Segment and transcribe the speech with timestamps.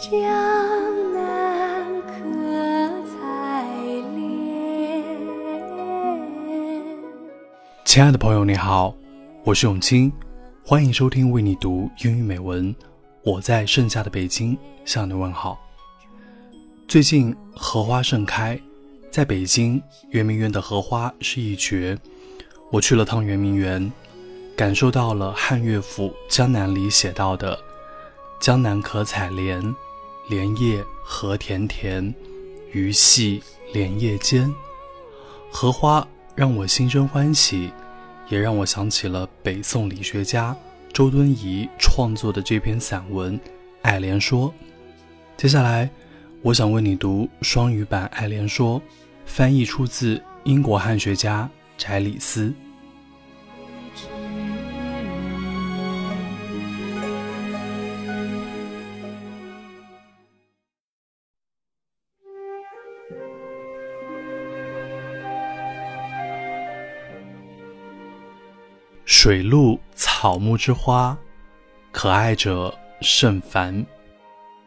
[0.00, 0.10] 江
[1.12, 2.14] 南可
[3.04, 3.66] 采
[4.16, 5.04] 莲。
[7.84, 8.94] 亲爱的朋友，你好，
[9.44, 10.10] 我是永清，
[10.64, 12.74] 欢迎收听为你读英语美文。
[13.22, 14.56] 我在盛夏的北京
[14.86, 15.60] 向你问好。
[16.88, 18.58] 最近荷花盛开，
[19.10, 21.98] 在北京圆明园的荷花是一绝。
[22.72, 23.92] 我去了趟圆明园，
[24.56, 27.58] 感受到了汉乐府《江南》里写到的
[28.40, 29.62] “江南可采莲，
[30.30, 32.14] 莲叶何田田，
[32.70, 34.48] 鱼戏莲叶间”。
[35.50, 37.72] 荷花让我心生欢喜，
[38.28, 40.56] 也让我想起了北宋理学家
[40.92, 43.36] 周敦颐创作的这篇散文
[43.82, 44.48] 《爱莲说》。
[45.36, 45.90] 接下来，
[46.42, 48.78] 我想为你读双语版《爱莲说》，
[49.26, 51.50] 翻译出自英国汉学家。
[51.76, 52.54] 柴里斯。
[69.12, 71.18] 水陆草木之花，
[71.90, 73.84] 可爱者甚蕃。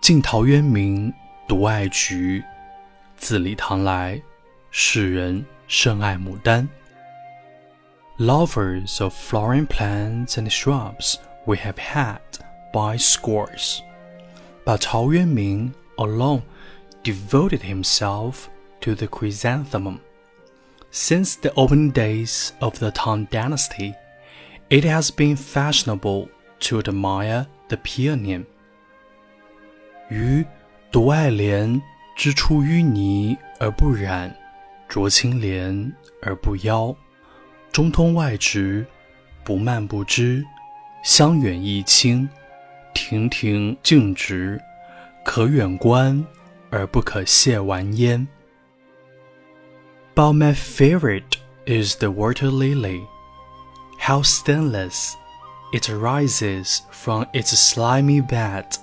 [0.00, 1.12] 晋陶渊明
[1.48, 2.44] 独爱菊，
[3.16, 4.22] 自李唐来，
[4.70, 6.68] 世人甚爱牡丹。
[8.16, 12.20] Lovers of flowering plants and shrubs we have had
[12.72, 13.80] by scores,
[14.64, 16.42] but Cao Yuanming alone
[17.02, 18.46] devoted himself
[18.82, 19.98] to the chrysanthemum.
[20.92, 23.96] Since the opening days of the Tang Dynasty,
[24.69, 26.27] it has been fashionable
[26.59, 28.45] to admire the peony.
[30.09, 30.45] 于
[30.91, 31.81] 独爱莲
[32.15, 34.35] 之出淤泥而不染，
[34.89, 36.95] 濯清涟而不妖。
[37.71, 38.85] 中通外直，
[39.43, 40.45] 不蔓不枝，
[41.03, 42.29] 香远益清，
[42.93, 44.61] 亭亭净植，
[45.25, 46.23] 可远观
[46.69, 48.27] 而不可亵玩焉。
[50.13, 53.01] But my favorite is the water lily.
[53.98, 55.16] How stainless
[55.72, 58.78] it rises from its slimy bed!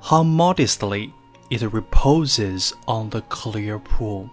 [0.00, 1.12] How modestly
[1.50, 4.30] it reposes on the clear pool,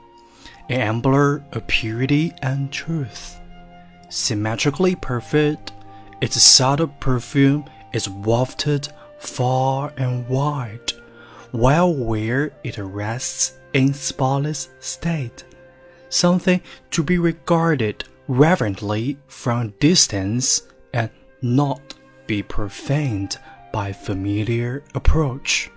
[0.69, 3.39] an emblem of purity and truth.
[4.09, 5.71] Symmetrically perfect,
[6.19, 10.91] its subtle perfume is wafted far and wide,
[11.51, 15.45] while where it rests in spotless state,
[16.09, 16.61] something
[16.91, 21.10] to be regarded reverently from distance and
[21.40, 21.80] not
[22.26, 23.36] be profaned
[23.72, 25.68] by familiar approach.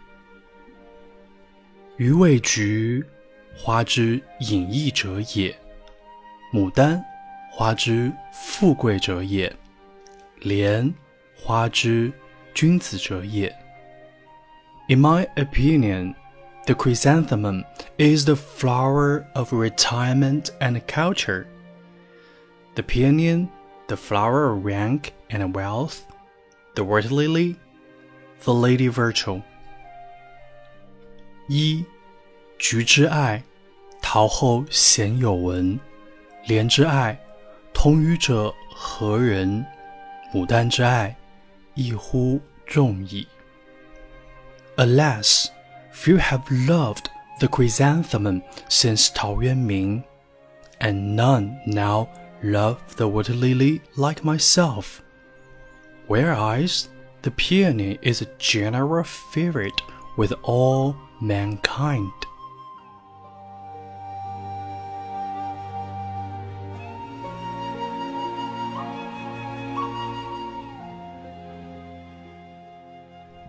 [1.97, 3.05] 鱼尾菊，
[3.57, 5.53] 花之隐逸者也；
[6.53, 7.03] 牡丹。
[7.51, 9.53] 花之富贵者也，
[10.39, 10.93] 莲
[11.35, 12.09] 花之
[12.53, 13.53] 君子者也。
[14.87, 16.15] In my opinion,
[16.65, 17.65] the chrysanthemum
[17.97, 21.47] is the flower of retirement and culture.
[22.75, 23.47] The peony,
[23.87, 26.05] the flower of rank and wealth.
[26.75, 27.55] The water lily,
[28.43, 29.41] the lady virtue.
[31.47, 31.83] 一，
[32.57, 33.43] 菊之爱，
[34.01, 35.79] 陶后鲜有闻；
[36.45, 37.19] 莲之爱。
[37.73, 39.65] 同予者何人？
[40.33, 41.15] 牡丹之爱，
[41.73, 43.27] 亦乎众矣。
[44.77, 45.47] Alas,
[45.91, 47.05] few have loved
[47.39, 50.03] the chrysanthemum since Tao Yuanming,
[50.79, 52.07] and none now
[52.43, 55.01] love the water lily like myself.
[56.07, 56.89] Whereas
[57.21, 59.81] the peony is a general favorite
[60.17, 62.11] with all mankind.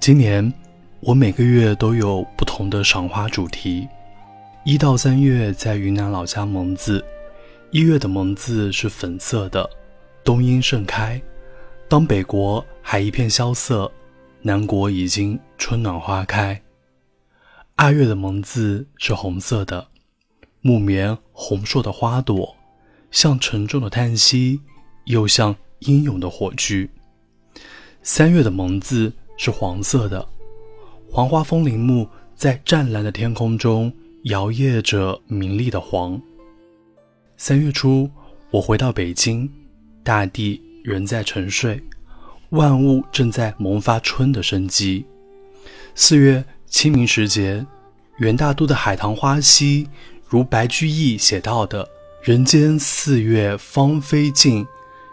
[0.01, 0.53] 今年
[1.01, 3.87] 我每个月都有不同的赏花主题。
[4.65, 7.05] 一到三月在云南老家蒙自，
[7.76, 9.70] 一月的蒙自是粉色的，
[10.24, 11.22] 冬樱盛开。
[11.90, 13.92] 当北国还一片萧瑟，
[14.42, 16.64] 南国已经春暖花开。
[17.76, 19.86] 二月的蒙自是红色的，
[20.62, 22.56] 木棉红硕的花朵，
[23.12, 24.62] 像沉重的叹息，
[25.08, 26.90] 又像英勇的火炬。
[28.02, 29.12] 三月的蒙自。
[29.36, 30.26] 是黄色的，
[31.12, 33.92] 黄花风铃木在湛蓝的天空中
[34.24, 36.18] 摇曳着明丽的黄。
[37.38, 38.10] 三月初，
[38.50, 39.50] 我回到北京，
[40.04, 41.84] 大地仍在沉睡，
[42.52, 45.06] 万物正在萌发春的生机。
[45.94, 47.66] 四月清明时节，
[48.20, 49.86] 元大都的海棠花溪，
[50.30, 51.86] 如白居易写到的
[52.24, 54.66] ：“人间四月芳菲尽，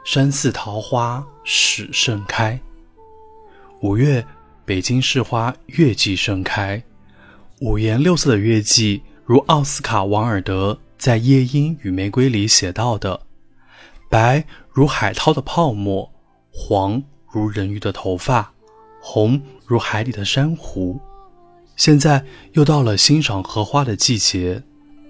[0.05, 2.59] 山寺桃花始盛开。”
[3.83, 4.25] 五月，
[4.65, 6.81] 北京市花月季盛开，
[7.61, 13.23] 五颜六色的月季，如奥斯卡·王尔德在《夜莺与玫瑰》里写到的，
[14.09, 16.09] 白如海涛的泡沫，
[16.53, 18.53] 黄如人鱼的头发，
[19.01, 21.01] 红如海里的珊瑚。
[21.75, 24.63] 现在又到了欣赏荷花的季节，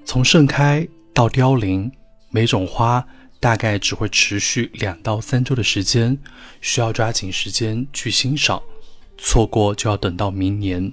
[0.03, 1.93] 从盛开到凋零，
[2.31, 3.07] 每种花
[3.39, 6.19] 大概只会持续两到三周的时间，
[6.63, 8.63] 需要抓紧时间去欣赏，
[9.19, 10.91] 错过就要等到明年。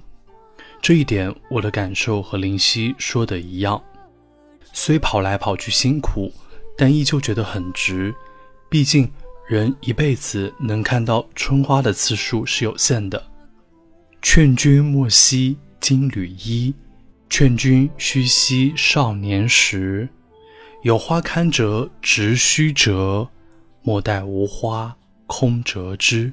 [0.82, 3.82] 这一点我的感受和林夕说的一样，
[4.72, 6.32] 虽跑来跑去辛苦，
[6.76, 8.14] 但依旧觉得很值。
[8.68, 9.10] 毕竟
[9.48, 13.22] 人一辈子能看到春花的次数是有限的。
[14.22, 16.74] 劝君莫惜金缕衣，
[17.28, 20.08] 劝君须惜少年时。
[20.82, 23.28] 有花堪折直须折，
[23.82, 24.96] 莫待无花
[25.26, 26.32] 空折枝。